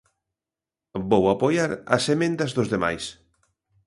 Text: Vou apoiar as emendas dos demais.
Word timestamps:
Vou 1.09 1.23
apoiar 1.27 1.71
as 1.95 2.03
emendas 2.15 2.51
dos 2.57 2.67
demais. 2.73 3.03